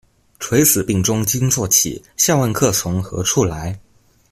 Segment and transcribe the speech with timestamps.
[0.39, 3.79] 垂死病中驚坐起，笑問客從何處來